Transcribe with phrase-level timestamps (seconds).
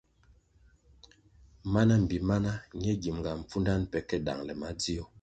[1.73, 2.51] Mana mbpi mana
[2.81, 5.03] ñe gimʼnga pfundanʼ pe ke dangʼle madzio.